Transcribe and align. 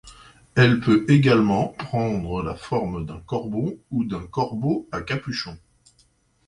Elle 0.55 0.79
peut 0.79 1.05
également 1.09 1.67
prendre 1.77 2.41
la 2.41 2.55
forme 2.55 3.05
d'un 3.05 3.19
corbeau 3.19 3.77
ou 3.91 4.03
d'un 4.03 4.25
corbeau 4.25 4.87
à 4.91 5.03
capuchon. 5.03 5.59